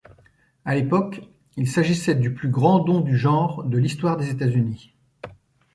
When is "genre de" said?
3.15-3.77